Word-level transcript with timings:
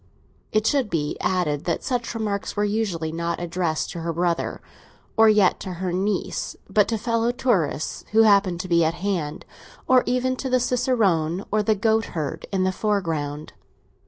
It 0.51 0.65
should 0.65 0.89
be 0.89 1.15
added 1.21 1.65
that 1.65 1.83
such 1.83 2.15
remarks 2.15 2.55
were 2.55 2.63
usually 2.63 3.11
not 3.11 3.39
addressed 3.39 3.91
to 3.91 3.99
her 3.99 4.11
brother, 4.11 4.59
or 5.15 5.29
yet 5.29 5.59
to 5.59 5.73
her 5.73 5.93
niece, 5.93 6.55
but 6.67 6.87
to 6.87 6.97
fellow 6.97 7.31
tourists 7.31 8.03
who 8.11 8.23
happened 8.23 8.59
to 8.61 8.67
be 8.67 8.83
at 8.83 8.95
hand, 8.95 9.45
or 9.87 10.01
even 10.07 10.35
to 10.37 10.49
the 10.49 10.59
cicerone 10.59 11.45
or 11.51 11.61
the 11.61 11.75
goat 11.75 12.05
herd 12.17 12.47
in 12.51 12.63
the 12.63 12.71
foreground. 12.71 13.53